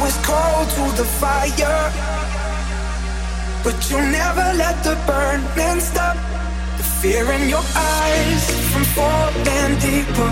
was 0.00 0.16
cold 0.24 0.68
to 0.76 0.84
the 0.96 1.04
fire, 1.20 1.92
but 3.62 3.76
you 3.90 3.98
never 3.98 4.46
let 4.56 4.76
the 4.82 4.96
burning 5.06 5.80
stop. 5.80 6.16
The 6.78 6.82
fear 7.00 7.30
in 7.32 7.48
your 7.48 7.64
eyes 7.76 8.42
from 8.70 8.84
falling 8.96 9.72
deeper. 9.86 10.30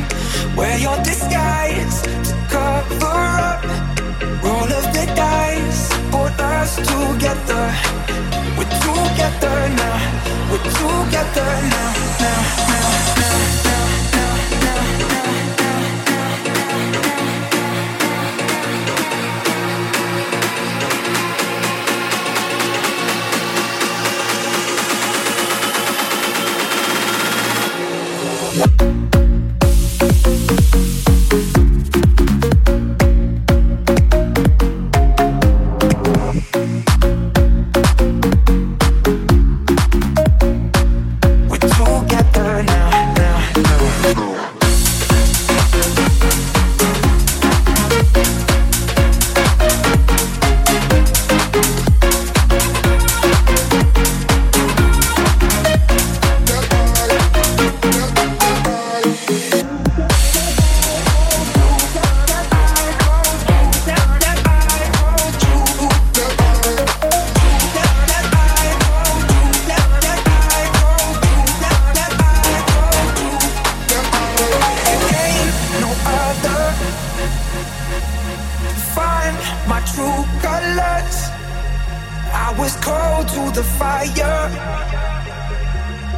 Wear 0.56 0.78
your 0.78 0.96
disguise 1.02 2.02
to 2.28 2.34
cover 2.50 3.20
up. 3.50 3.64
Roll 4.42 4.70
of 4.78 4.86
the 4.96 5.06
dice, 5.14 5.82
put 6.10 6.34
us 6.40 6.76
together. 6.76 7.64
We're 8.56 8.72
together 8.86 9.58
now. 9.80 9.98
We're 10.50 10.64
together 10.80 11.50
now, 11.74 11.92
now, 12.20 12.40
now, 12.68 13.14
now. 13.16 13.62
now. 13.64 13.71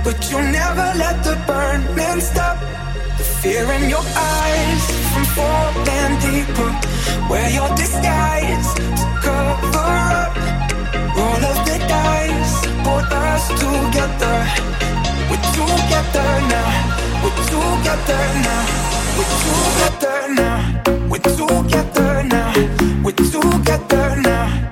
But 0.04 0.30
you 0.30 0.38
never 0.60 0.86
let 1.02 1.16
the 1.24 1.34
burning 1.46 2.20
stop. 2.20 2.60
The 3.18 3.24
fear 3.40 3.64
in 3.72 3.88
your 3.88 4.04
eyes 4.14 4.84
from 5.10 5.24
falling 5.36 6.14
deeper, 6.24 6.70
wear 7.30 7.48
your 7.48 7.70
disguise 7.74 8.68
to 8.98 9.06
cover 9.24 9.96
up. 10.20 10.32
Roll 11.16 11.44
of 11.52 11.58
the 11.68 11.78
dice, 11.88 12.56
put 12.84 13.08
us 13.26 13.44
together. 13.62 14.36
We're 15.30 15.44
together 15.56 16.30
now. 16.52 16.70
We're 17.22 17.38
together 17.48 18.24
now. 18.46 18.62
We're 19.16 19.32
together 19.40 20.22
now. 20.38 20.62
We're 21.10 21.24
together 21.28 21.62
now. 21.64 21.64
We're 21.64 21.72
together 21.72 22.22
now. 22.34 23.02
We're 23.04 23.12
together 23.12 24.63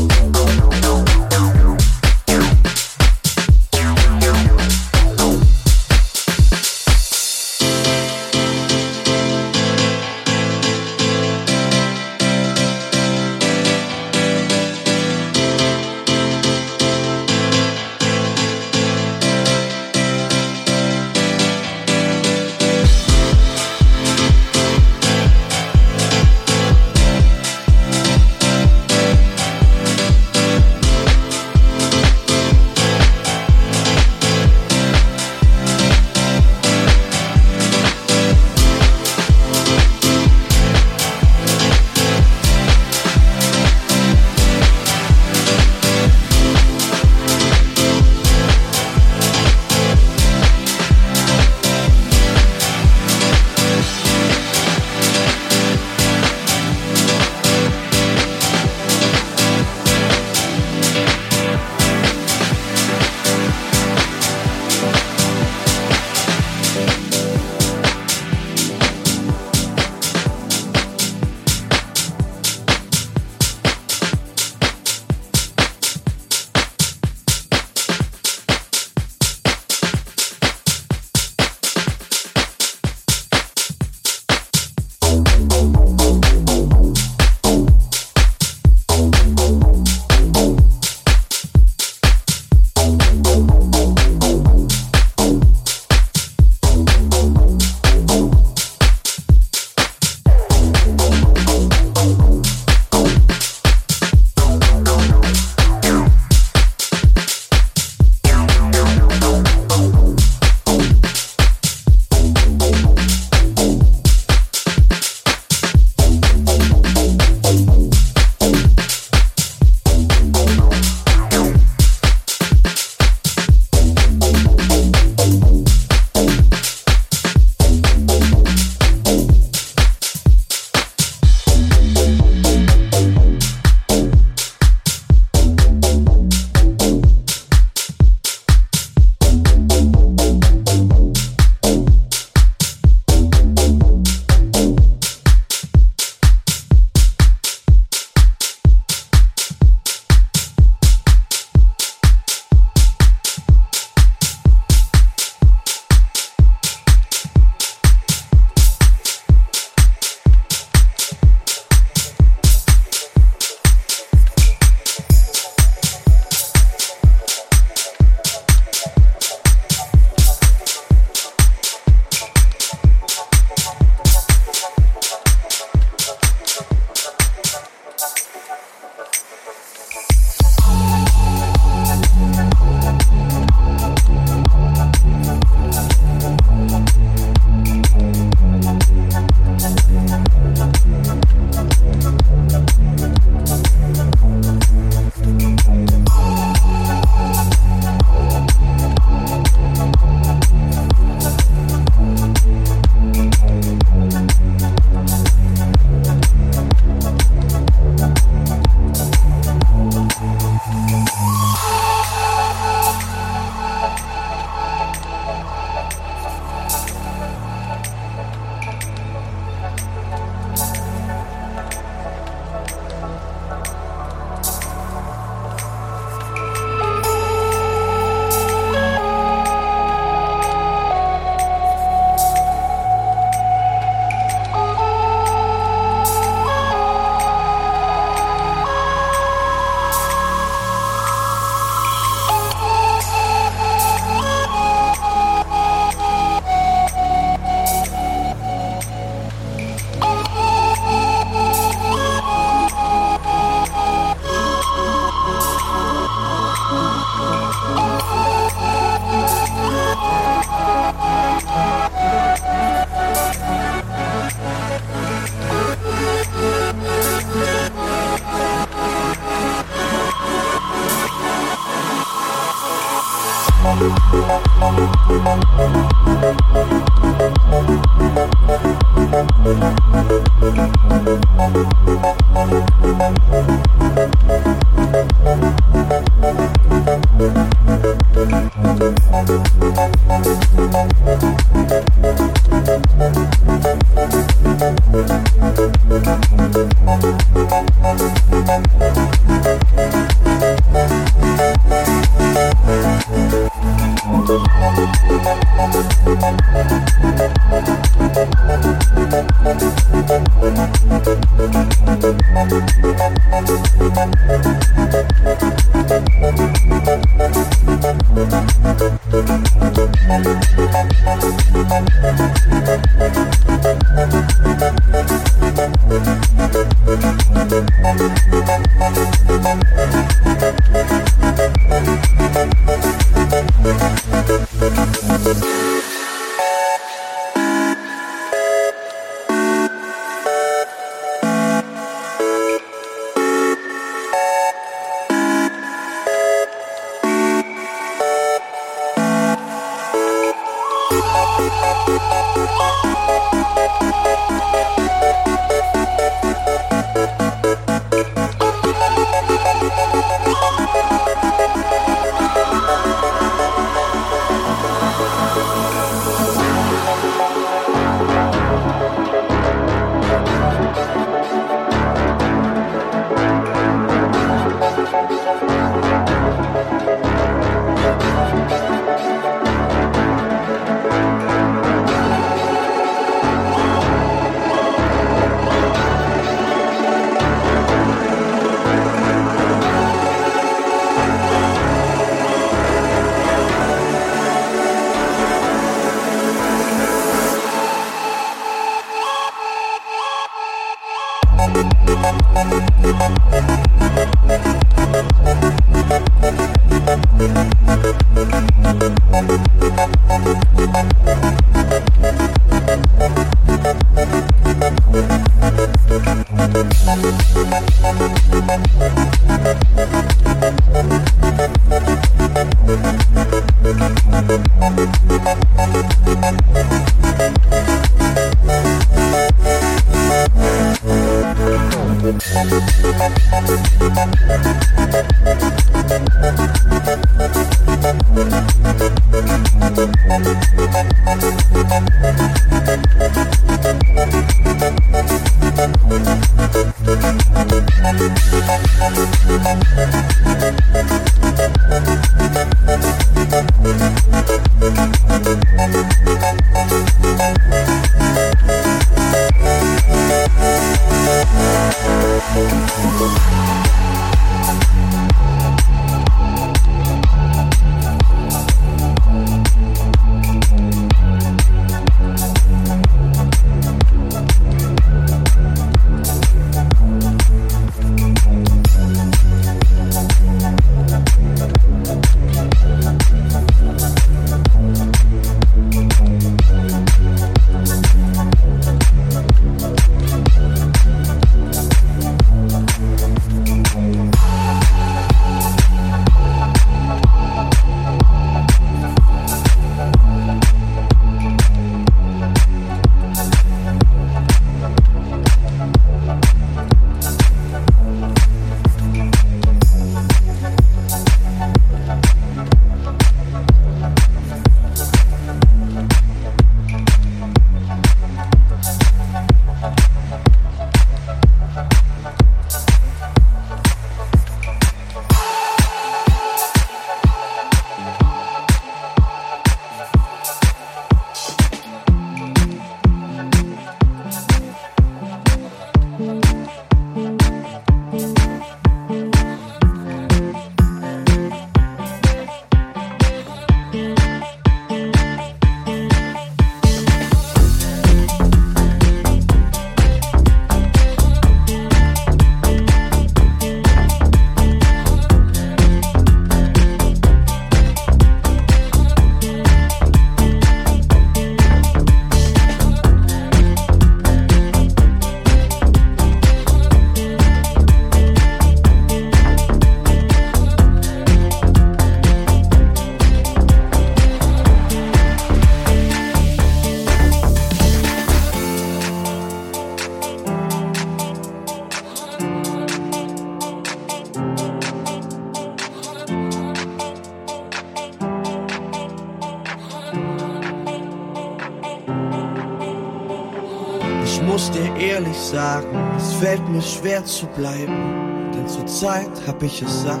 schwer 596.68 597.04
zu 597.04 597.26
bleiben, 597.26 598.30
denn 598.34 598.46
zur 598.46 598.66
Zeit 598.66 599.10
hab 599.26 599.42
ich 599.42 599.62
es 599.62 599.82
satt. 599.82 600.00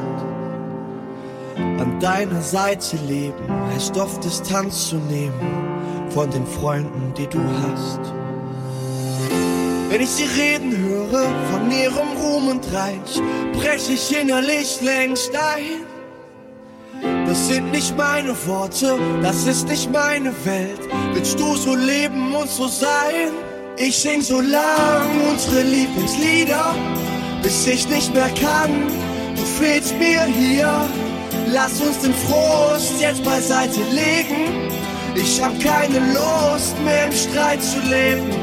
An 1.56 1.98
deiner 2.00 2.40
Seite 2.40 2.96
leben, 3.08 3.48
heißt 3.72 3.96
oft 3.96 4.22
Distanz 4.24 4.88
zu 4.88 4.96
nehmen 4.96 5.68
von 6.10 6.30
den 6.30 6.46
Freunden, 6.46 7.12
die 7.16 7.26
du 7.26 7.40
hast. 7.62 8.00
Wenn 9.88 10.02
ich 10.02 10.10
sie 10.10 10.24
reden 10.40 10.76
höre 10.76 11.28
von 11.50 11.70
ihrem 11.70 12.16
Ruhm 12.20 12.48
und 12.48 12.72
Reich, 12.72 13.20
brech 13.54 13.88
ich 13.90 14.16
innerlich 14.16 14.80
längst 14.82 15.34
ein. 15.34 15.86
Das 17.26 17.48
sind 17.48 17.70
nicht 17.72 17.96
meine 17.96 18.34
Worte, 18.46 18.98
das 19.22 19.46
ist 19.46 19.68
nicht 19.68 19.90
meine 19.90 20.32
Welt. 20.44 20.80
Willst 21.12 21.38
du 21.38 21.56
so 21.56 21.74
leben 21.74 22.34
und 22.34 22.48
so 22.48 22.66
sein? 22.66 23.32
Ich 23.80 23.96
sing 23.96 24.20
so 24.20 24.40
lang 24.40 25.08
unsere 25.30 25.62
Lieblingslieder, 25.62 26.74
bis 27.42 27.64
ich 27.64 27.88
nicht 27.88 28.12
mehr 28.12 28.28
kann. 28.30 28.88
Du 29.36 29.42
fehlst 29.42 29.96
mir 29.98 30.24
hier. 30.24 30.88
Lass 31.46 31.80
uns 31.80 32.00
den 32.00 32.12
Frust 32.12 33.00
jetzt 33.00 33.22
beiseite 33.22 33.80
legen. 33.92 34.68
Ich 35.14 35.40
hab 35.40 35.58
keine 35.60 36.00
Lust 36.12 36.76
mehr 36.84 37.06
im 37.06 37.12
Streit 37.12 37.62
zu 37.62 37.78
leben. 37.88 38.37